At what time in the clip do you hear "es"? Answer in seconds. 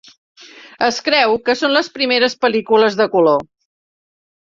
0.85-0.95